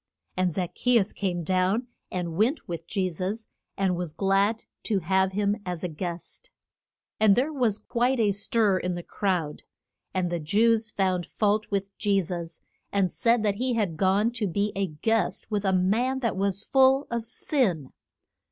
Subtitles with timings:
[0.35, 3.45] And Zac che us came down and went with Je sus,
[3.77, 6.49] and was glad to have him as a guest.
[7.19, 9.61] And there was quite a stir in the crowd,
[10.11, 14.47] and the Jews found fault with Je sus, and said that he had gone to
[14.47, 17.93] be a guest with a man that was full of sin.